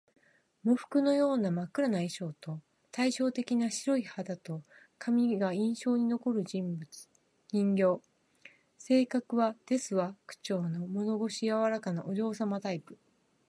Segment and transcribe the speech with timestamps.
[0.65, 2.59] 喪服のような真っ黒な衣装と、
[2.91, 4.63] 対照的な白い肌と
[4.97, 6.79] 髪が印象に残る人
[7.51, 7.99] 形。
[8.79, 12.97] 性格は「ですわ」口調の物腰柔らかなお嬢様タイプ